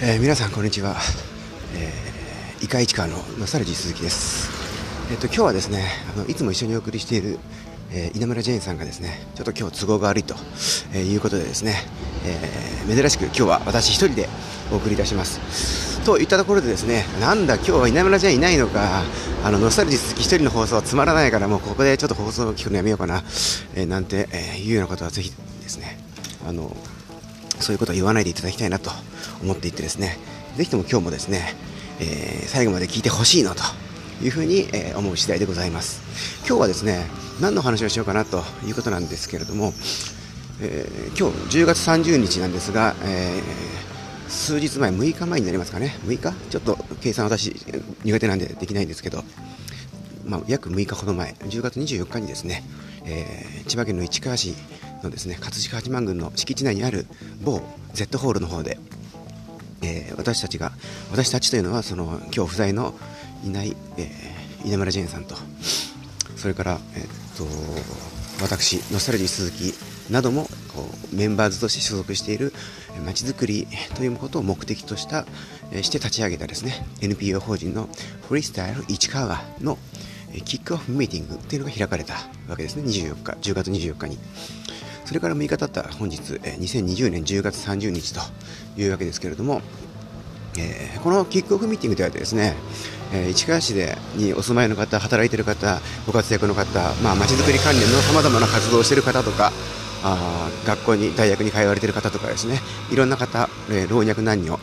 [0.00, 0.94] えー、皆さんこんにちは、
[1.74, 4.48] えー、イカイチカのノスタルジー鈴木です、
[5.10, 7.40] えーと、今日はですねあのいつも一緒にお送りしている、
[7.90, 10.36] えー、稲村ジェーンさんがですねちょっと今日都合が悪いと、
[10.94, 11.74] えー、いうことでですね、
[12.24, 14.28] えー、珍しく今日は私一人で
[14.70, 16.00] お送りいたします。
[16.04, 19.02] といったところでですねなんだ今日は稲村ジェーンいないのか
[19.44, 23.24] あのノスタルジー鈴木一人の放送はつまらないからもうここでちょっと放送を聞くのやめようかな、
[23.74, 25.98] えー、なんて、えー、いうようなことはぜひですね
[26.46, 26.74] あの
[27.60, 28.90] そういうことを言わないでいただきたいなと
[29.42, 30.16] 思っていてですね。
[30.56, 31.54] ぜひとも今日もですね、
[32.00, 33.62] えー、最後まで聞いてほしいのと
[34.22, 36.00] いうふうに、えー、思う次第でございます。
[36.46, 37.06] 今日はですね
[37.40, 39.72] 何の話をしようかなということなんですけれども、
[40.60, 45.96] えー、今日10月30日なんですが、えー、数日前6日前になりますかね。
[46.04, 46.50] 6日？
[46.50, 47.54] ちょっと計算私
[48.04, 49.22] 苦手なんでできないんですけど
[50.28, 52.62] まあ、約6日ほど前、10月24日にですね、
[53.06, 54.54] えー、千葉県の市川市
[55.02, 57.06] のですね葛飾八幡宮の敷地内にある
[57.42, 57.60] 某
[57.92, 58.78] Z ホールの方で、
[59.82, 60.72] えー、私たちが
[61.10, 62.94] 私たちというのはその今日不在の
[63.44, 65.36] いない、えー、稲村ジェーンさんと
[66.36, 67.46] それから、えー、っと
[68.42, 72.52] 私ノスタルジー鈴木などもこうメンバーズとして所属している
[73.04, 75.26] まちづくりということを目的とした、
[75.72, 77.88] えー、して立ち上げたですね NPO 法人の
[78.28, 79.78] フリースタイル市川の
[80.44, 82.14] キックオフミーティングというのが開かれた
[82.48, 84.18] わけですね24日10月24日に。
[85.08, 88.20] それから6日経った本日、2020年10月30日と
[88.76, 89.62] いうわけですけれども、
[90.58, 92.54] えー、このキックオフミーティングではですね、
[93.14, 99.50] えー、市川市でにお住まいの方、働いている方、ご活躍の方、まあ、づくり関連のさまざまな活動をしている方とか、
[100.04, 102.60] あ学校に、大学に通われている方とかですね、
[102.92, 104.60] いろんな方、えー、老若男女、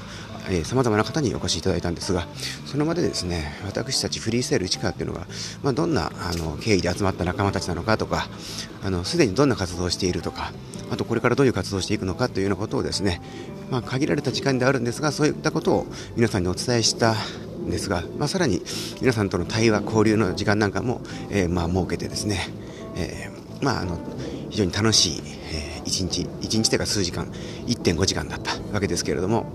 [0.63, 2.27] さまざまな方にお越しいただいたんですが、
[2.65, 5.25] その場でですね私たちフリースタイル市川っていうのが、
[5.63, 8.27] まあ、どんなあの経緯で集まった仲間たちなのかとか、
[9.03, 10.51] すでにどんな活動をしているとか、
[10.91, 13.21] あとこれからどういう活動をしていくのかというようなことをですね、
[13.71, 18.61] まあ、限られた時間であるんですが、そういったことを皆さんにお伝えしたんですが、まあ、さらに
[19.01, 22.47] 皆さんとの対話、交流の時間なんかも、えー、まあ設けてですね、
[22.95, 23.97] えー、まあ、あの
[24.49, 25.21] 非常に楽しい、
[25.51, 27.25] え、1日、1日というか数時間、
[27.67, 29.51] 1.5時間だったわけですけれども、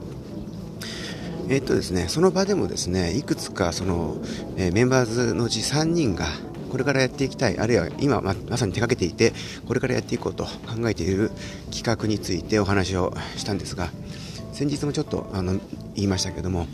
[1.51, 4.19] えっとですね、その場でもですねいくつかその、
[4.57, 6.27] えー、メンバーズのうち3人が
[6.71, 9.33] これからやっていきたい、あるいは今ままさに手がけていて、
[9.67, 11.33] これからやっていこうと考えている
[11.73, 13.91] 企画についてお話をしたんですが、
[14.53, 15.59] 先日もちょっとあの
[15.97, 16.69] 言いましたけども、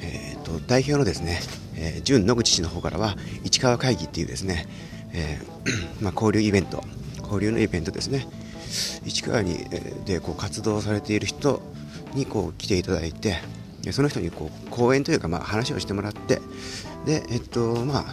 [0.00, 1.40] えーと、代表のですね、
[1.76, 4.66] えー、純野口氏の方からは、市川会議っていうですね、
[5.12, 6.82] えー、 まあ、交流イベント、
[7.22, 8.26] 交流のイベントですね、
[9.04, 9.66] 市川に
[10.06, 11.60] でこう活動されている人
[12.14, 13.36] にこう来ていただいて、
[13.92, 16.40] その人にこう講演というかまあ話をしてもらって
[17.04, 18.04] で、えっとまあ、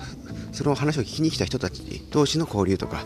[0.51, 3.03] その話を聞きに来た人たち同士の交流とか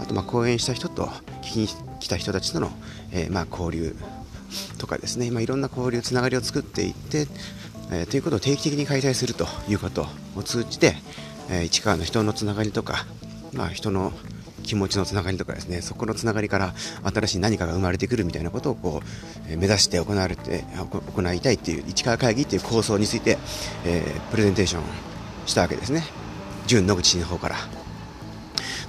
[0.00, 1.06] あとまあ講演した人と
[1.42, 1.68] 聞きに
[2.00, 2.70] 来た人たちとの、
[3.12, 3.96] えー、まあ交流
[4.78, 7.26] とかですね、まあ、いろんな交流つながりを作っていって、
[7.90, 10.94] えー、ということを定期的に開催するということを通じて、
[11.50, 13.06] えー、市川の人のつながりとか、
[13.52, 14.12] まあ、人の
[14.64, 16.74] 気持ちのつながりとかですねそこのつながりから
[17.14, 19.02] 新しい何かが生まれてくるみたいなことをこ
[19.48, 20.64] う、目指して行われて
[21.14, 23.38] 行いたいっていう市川会議っていう構想について、
[23.84, 24.82] えー、プレゼンテーション
[25.46, 26.02] したわけですね。
[26.66, 27.56] 純野口の方から。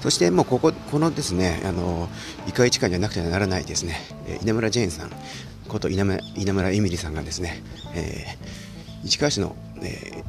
[0.01, 2.07] そしてもうこここのですねあの
[2.47, 5.11] 伊川市川にはなくてはならないですね、え稲村ジェーンさん。
[5.67, 7.61] こと稲村稲村エミリさんがですね、
[7.95, 10.23] えー、市川市の、え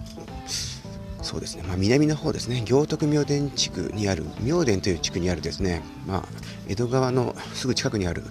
[1.26, 6.22] そうですね、まあ、南の方ですね、行徳明殿地区にある、明殿という地区にあるですね、まあ、
[6.68, 8.22] 江戸川のすぐ近くにある、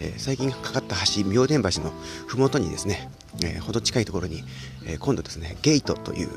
[0.00, 1.92] えー、最近かかった橋、明殿橋の
[2.26, 3.08] 麓にですね、
[3.44, 4.42] えー、ほど近いところに、
[4.84, 6.28] えー、今度ですね、ゲートという、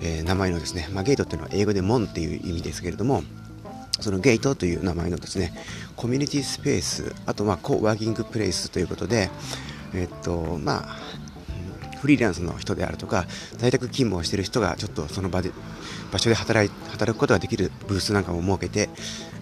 [0.00, 3.22] え名前のですね、まあ、ゲートというのは英語で門っていう意味ですけれども、
[4.00, 5.52] そのゲートという名前のですね、
[5.96, 9.30] コミュニティスペース、あとまあコワーキングプレイスということで、
[9.94, 10.96] えっと、まあ、
[12.02, 13.26] フリーランスの人であるとか
[13.58, 15.52] 在宅勤務をしている人がちょっとその場で
[16.10, 18.90] 場所で働い働くことができるブースなんかも設けて、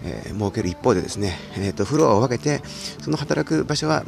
[0.03, 2.61] えー、設ける一方でですね、えーと、フロアを分けて
[3.01, 4.05] その働く場所は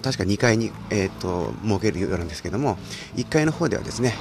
[0.00, 2.76] 確か2階に、えーと、設けるようなんですけども
[3.16, 4.14] 1階の方ではですね、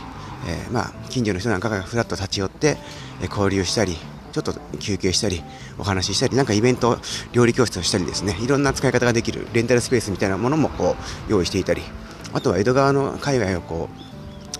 [0.48, 2.78] えー、まあ、近所の人なんかがふらっと立ち寄って、
[3.22, 3.96] え交流したり
[4.32, 5.44] ちょっと休憩したり
[5.78, 6.98] お話ししたりなんかイベント
[7.32, 10.96] 料理教室をしたりですねいろんな使い方ができるレンタルスペースみたいなものもこ
[11.30, 11.82] う用意していたり
[12.38, 13.90] あとは江戸川の界隈をこ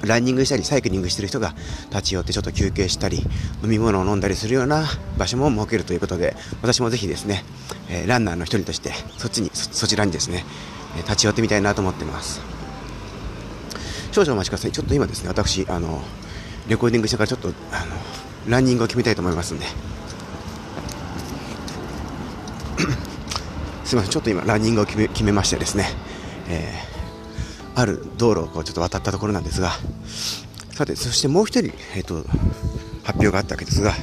[0.04, 1.54] うランニングしたりサイクリングしてる人が
[1.92, 3.20] 立ち寄ってちょっと休憩したり
[3.64, 4.84] 飲み物を飲んだりするような
[5.20, 7.44] 場所も設けるということで私もぜひですね、
[7.90, 10.44] えー、ランナーの一人としてそっちにそちらにですね
[11.04, 12.42] 立ち寄ってみたいなと思ってます。
[14.12, 14.72] 少々お待ちください。
[14.72, 16.02] ちょっと今ですね私あの
[16.68, 17.96] レコーディングしてからちょっとあの
[18.48, 19.66] ランニングを決めたいと思いますんで。
[23.86, 24.10] すみません。
[24.10, 25.92] ちょっと今ランニングを決め決めましてですね、
[26.50, 26.97] えー
[27.78, 29.70] ある道路をこうちょっと渡ったところなんですが
[30.72, 32.28] さてそしてもう一人、えーと、
[33.04, 33.94] 発表があったわけですが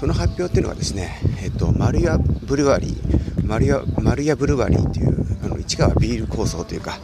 [0.00, 6.98] その発表っていうのがですね、えーと、マルヤブルワリーマルヤマルヤブルワリーというあの市川ビール構想というか、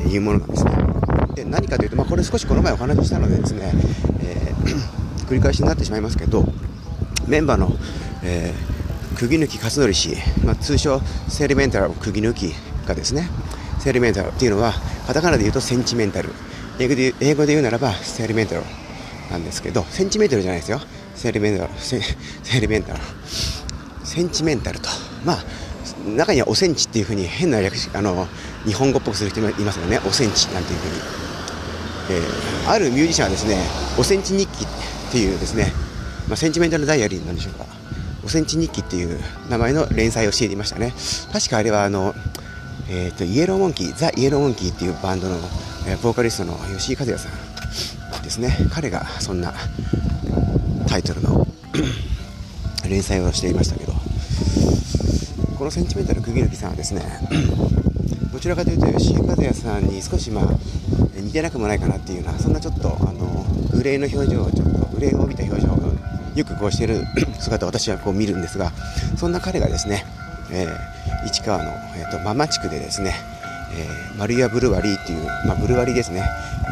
[0.00, 0.72] えー、いうものなんですね。
[1.36, 3.70] で何かというと、まあ、これ少しこの前お話ししたのでですね、
[4.20, 6.44] えー、繰り返しになってしまいますけど
[7.28, 7.70] メンバーの、
[8.24, 12.52] えー、釘抜き勝則氏、まあ、通称セリメンタルを釘抜き
[12.84, 13.30] がですね
[13.80, 14.72] セリメンタルっていうのは
[15.06, 16.30] カタカナで言うとセンチメンタル。
[16.80, 18.62] 英語で英語で言うならばセリメンタル
[19.30, 20.80] なんですけどセンチメートルじゃないですよ。
[21.14, 22.00] セリメンタルセ
[22.42, 23.00] セリメンタル。
[24.04, 24.88] センチメンタルと。
[25.24, 25.44] まあ
[26.16, 28.26] 中にはおセンチっていうふうに変な略あの
[28.64, 30.00] 日本語っぽくする人もいますよね。
[30.06, 30.92] おセンチなんていうふうに、
[32.10, 33.56] えー、あるミュージシャンはですね
[33.98, 34.68] おセンチ日記っ
[35.10, 35.72] ていうですね、
[36.28, 37.66] まあ、センチメンタルダイアリーなんでしょうか。
[38.24, 39.18] おセンチ日記っていう
[39.50, 40.94] 名前の連載をしていましたね。
[41.32, 42.14] 確かあれはあの
[42.90, 45.36] えーと、イエローモンキーザ・イエローモンキーっていうバンドの、
[45.86, 48.56] えー、ボーカリストの吉井和也さんですね。
[48.70, 49.52] 彼がそんな
[50.88, 51.46] タイトルの
[52.88, 53.92] 連載をしていましたけど
[55.58, 57.02] このセンチメンタル釘抜さんはですね
[58.32, 60.46] どちらかというと吉井和也さんに少しまあ
[61.14, 63.44] 似てなくもないかなっていうようなそんなちょっとあの
[63.74, 65.78] 憂いの表情をちょっと憂いを帯びた表情を
[66.34, 67.04] よくこうしている
[67.38, 68.70] 姿を私はこう見るんですが
[69.16, 70.04] そんな彼がですね、
[70.50, 73.14] えー市川の、えーと、ママ地区でですね、
[73.72, 76.22] えー、丸屋ブルワリーっていう、まあ、ブルワリーですね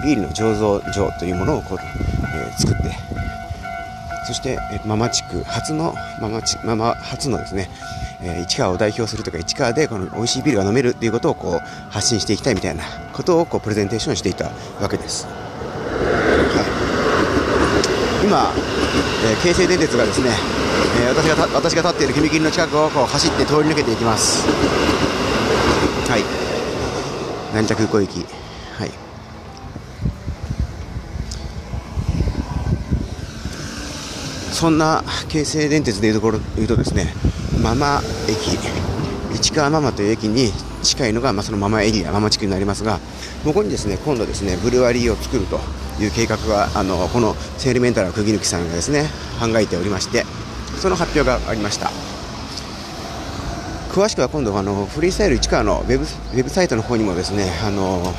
[0.04, 1.78] ビールの醸造所というものをこう、
[2.34, 2.90] えー、作って
[4.26, 7.68] そして、えー、ママ地区初のママチママ初のですね、
[8.22, 12.82] えー、市川を代表するとか市川でこの美味しいビールが飲めるっていうことをこう発信していきたいみたいな
[13.12, 14.50] ことをこうプレゼンテーションしていた
[14.80, 15.26] わけです。
[15.26, 15.32] は
[18.22, 18.52] い、今、
[19.30, 20.65] えー、京成電鉄がですね
[20.98, 24.46] えー、私が私が立っている踏切の近くをこう走って通り抜けていきます。
[26.08, 26.22] はい。
[27.54, 28.20] 成田空港行き。
[28.20, 28.90] はい。
[34.52, 37.12] そんな京成電鉄でいうところ言うとですね
[37.62, 38.58] ママ駅。
[39.36, 40.50] 市川ママという駅に
[40.82, 43.00] 近いのが、まあ、そのママエリアママ地区になりますが
[43.44, 45.58] ここにですね今度ですねブルワリーを作ると
[46.02, 49.04] いう計画があのこのセールメンタルの釘抜さんがですね
[49.40, 50.24] 考えておりまして
[50.78, 51.90] その発表がありました。
[53.90, 58.12] 詳しくは今度あのフリースタイル市川のウェブウェブサイトの方にもですねあの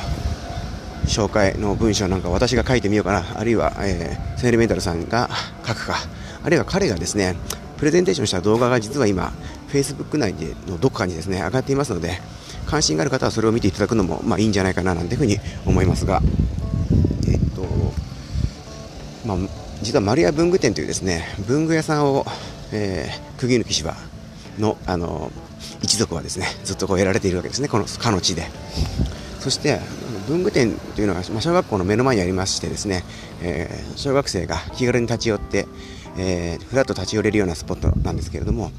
[1.06, 3.24] 紹介の文章なんか私が書いてみようかな。
[3.38, 5.30] あるいは、えー、セールメンタルさんが
[5.66, 5.96] 書くか。
[6.42, 7.36] あるいは彼がですね
[7.76, 9.32] プレゼンテーションした動画が実は今
[9.68, 12.18] Facebook 内でのどこかにですね上がっていますので
[12.66, 16.20] 関心がある方はそれを見ていただくのも、まあ、いいんじゃないかななんていうふに思いますが、
[17.28, 17.62] えっと
[19.26, 19.36] まあ、
[19.82, 22.24] 実は丸屋文具店というですね文具屋さんを、
[22.72, 23.94] えー、釘抜芝
[24.58, 25.30] のあの
[25.82, 28.46] 一族はですねずっとこうやられているわけですねこのかの地で。
[29.38, 29.80] そして
[30.28, 33.04] 文具店というのは、まあ、小学校の目の前にありましてですね、
[33.40, 35.66] えー、小学生が気軽に立ち寄って、
[36.18, 38.72] えー、ふらっと立ち寄れるようなスポットなんですけれども、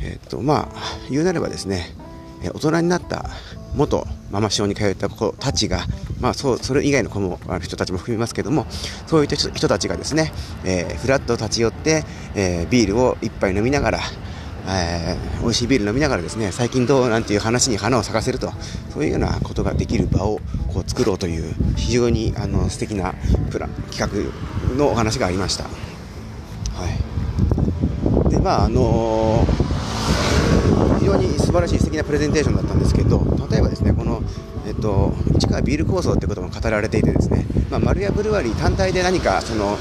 [0.00, 1.94] えー、っとまあ言うなればですね
[2.42, 3.26] 大人になった
[3.76, 5.86] 元ママ小に通った子たちが、
[6.20, 8.66] まあ、そうそれ以外の子もある人たちも含みますけども
[9.06, 10.32] そういった人たちがですね、
[10.64, 12.02] えー、ふらっと立ち寄って、
[12.34, 14.00] えー、ビールを一杯飲みながら
[14.66, 18.50] えー、美味しいビール飲みながらですね最近どうなんていう話に花を咲かせると
[18.94, 20.40] そういうようなことができる場を
[20.72, 23.14] こう作ろうという非常にあの素敵な
[23.50, 25.64] プラン企画のお話がありました。
[25.64, 25.70] は
[28.26, 34.22] い、でまああのー常に素晴らしい素敵なプレゼンテーションだったんですけど例えばですねこの、
[34.66, 39.76] えっと、市川ビール構想ってことも語られていてですね、まあ、丸屋ブルワリー単体で何かその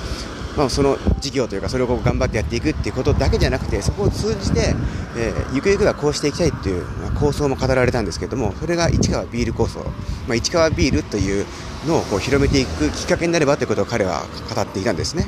[0.56, 4.76] まあ、その事業というかそれを頑張ってやっていくっていうことだけじゃなくてそこを通じて、
[5.18, 11.48] えー、ゆくゆくはこうしていきたいっていう、まあ、構想も語られたんですけどもそれが市川ビール構想、まあ、市川ビールという
[11.88, 15.26] のをこう広めていくきっかけになればということを彼は語っていたんですね。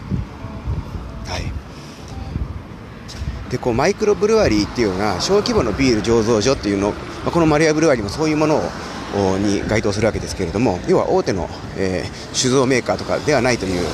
[1.25, 1.65] はい
[3.49, 6.95] でこうマイクロブルワリーっていうような小規模のビール醸造所っていうの、ま
[7.27, 11.47] あ、このマリアブルワリーもそういうものをに該当するわけですけれども要は大手の、
[11.77, 13.87] えー、酒造メーカーとかではないという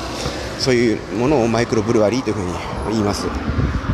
[0.58, 2.52] そういうものをマイクロブルワリーというふうに
[2.90, 3.26] 言います。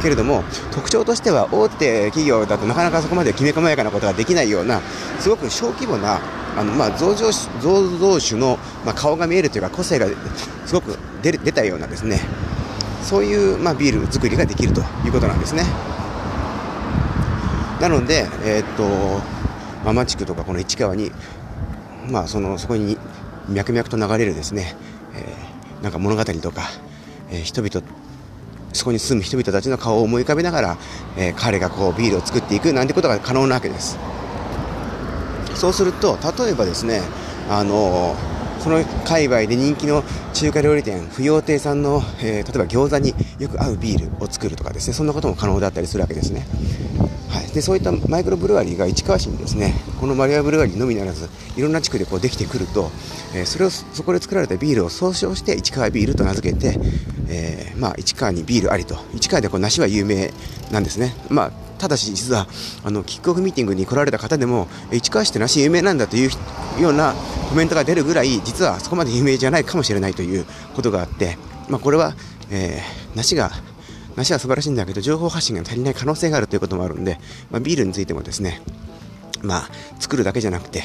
[0.00, 4.80] けれども特徴としては大手企業だとなかなかそこまできめ細やかなことができないような
[5.18, 6.20] すごく小規模な
[6.56, 10.06] あの、まあ、造造酒の、まあ、顔が見えるというか個性が
[10.66, 12.20] すごく出出たようなですね
[13.02, 15.62] そういう、まあ、ビール作りができるということなんですね。
[17.80, 19.20] なので、えー、っと
[19.84, 21.12] ママ地区とかこの市川に、
[22.10, 22.98] まあ、そのそこに
[23.48, 24.74] 脈々と流れるですね、
[25.14, 26.62] えー、なんか物語とか、
[27.30, 27.86] えー、人々
[28.72, 30.78] そこに住む人々たちの顔を思い浮かべながら、
[31.16, 33.98] えー、彼がこうビールを作っていくなんてことが可能なわけです。
[35.54, 37.00] そうすると例えばですね
[37.50, 38.14] あの
[38.60, 40.02] その界隈で人気の
[40.34, 46.46] 中華料理店不要亭さんの、えー、例えば餃子によく合うビールを作るとかですねそんなことも可能だったりするわけですね。
[47.28, 49.74] はい、でそういったマイクロブルワリーが市川市にですね。
[50.00, 52.90] このマリアブルワリーのみならずいろんな地区でこうできてくると、
[53.34, 56.78] えー、それをそこで作られたビールを総称して市川ビールと名付けて、
[57.28, 58.96] えー、まあ、市川にビールありと。
[59.14, 60.32] 市川でこう梨は有名
[60.70, 62.46] なんですね、まあ、ただし実は
[62.84, 66.30] あのキックオフミーティングに来られた方でも市川市って梨有名なんだという
[66.82, 67.14] ような
[67.48, 70.44] コメントが出るぐらい実はそこまで有名じゃないかもしれないという
[70.74, 72.14] ことがあって、まあ、これは、
[72.50, 73.50] えー、梨が
[74.16, 77.18] 梨は素晴らしいんだけど情報発信が足りない可能性があるということもあるんで、
[77.50, 78.60] まあ、ビールについてもですね
[79.42, 79.68] まあ、
[80.00, 80.82] 作るだけじゃなくて、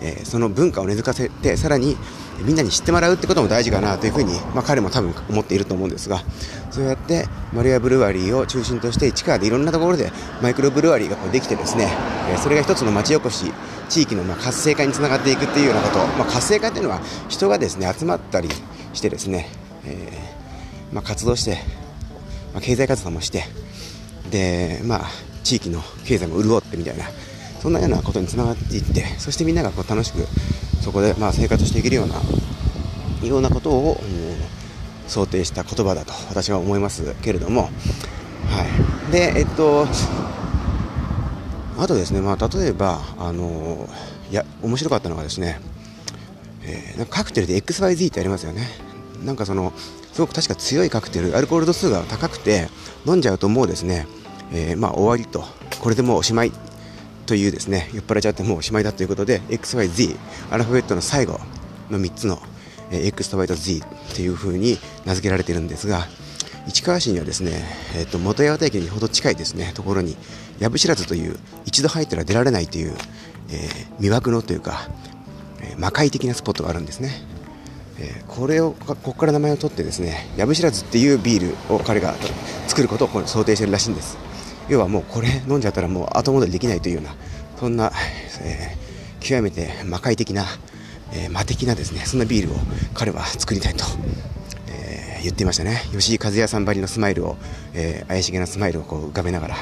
[0.00, 1.96] えー、その文化を根付かせてさらに
[2.42, 6.22] みんなに知ってもらうってことも大事かなというふうに、まあ、彼も多分思っていると思うんですが
[6.70, 10.10] そうやってマリアブルワリーを中心として市川でいろんなところで
[10.42, 11.88] マイクロブルワリーがこうできてですね、
[12.30, 13.52] えー、それが一つの町おこし
[13.88, 18.48] 地域のまあ活性化につながっていくっていうようなこと、まあ、活性化っていうのは人がですね集まったり
[18.92, 19.48] してですね、
[19.84, 21.58] えーまあ、活動して
[22.54, 23.42] まあ、経済活動もして
[24.30, 25.04] で、まあ、
[25.42, 27.04] 地域の経済も潤ってみたいな
[27.64, 30.18] そんなようなことにつながっていってそしてみんながこう楽しく
[30.82, 32.16] そこでまあ生活していけるような
[33.26, 33.96] ようなことを、
[35.08, 37.70] 想定した言葉だと私は思いますけれども、は
[39.08, 39.86] い、でえっと
[41.78, 43.88] あとですね、まあ、例えばあの
[44.30, 45.58] いや面白かったのがですね、
[46.64, 48.68] えー、なんかカクテルで XYZ ってありますよね。
[49.24, 49.72] なんかその
[50.12, 52.68] すごく確か強いカクテルアルコール度数が高くて
[53.06, 54.06] 飲んじゃうともうですね、
[54.52, 55.44] えー、まあ終わりと。
[55.80, 56.52] これでもうおしまい。
[57.26, 60.16] というですね酔っ払っちゃってもうおしまいだということで XYZ
[60.50, 61.40] アルファベットの最後
[61.90, 62.40] の3つの、
[62.90, 66.06] えー、X と Y と Z っていう風に名付けられているんですが
[66.66, 67.62] 市川市にはですね、
[67.94, 70.16] えーと、元八幡駅にほど近いですねところに
[70.60, 72.94] 藪知らずという一度入ったら出られないという、
[73.50, 74.88] えー、魅惑のというか、
[75.60, 77.10] えー、魔界的なスポットがあるんですね。
[77.96, 82.14] えー、これをここから名前を取ってですね藪知らずっていうビールを彼が
[82.66, 84.16] 作ることを想定してるらしいんです。
[84.68, 87.14] 要はもうこれ飲んじゃったらもう後戻りできないというような
[87.56, 87.92] そんな、
[88.42, 90.44] えー、極めて魔界的な、
[91.12, 92.56] えー、魔的なですねそんなビールを
[92.94, 93.84] 彼は作りたいと、
[94.68, 97.36] え言っていましたね吉井和也さんばりのスマイルを、
[97.74, 99.56] え怪しげなスマイルをこう浮かべながら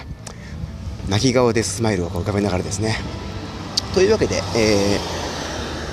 [1.08, 2.96] 泣き顔でスマイルをこう浮かべながらですね
[3.94, 5.22] というわけで、えー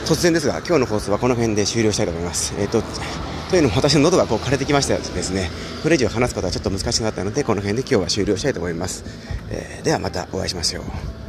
[0.10, 2.56] 突然ですが今日の放送はこの辺で終了したいと思います。
[2.58, 2.82] えーと、
[3.50, 5.50] というのも私の喉がこう枯れてきましたですね。
[5.82, 9.03] これ以上話すことはちょっと難しくなったのでこの辺で今日は終了したいと思います、
[9.50, 11.28] えー、ではまたお会いしましょう。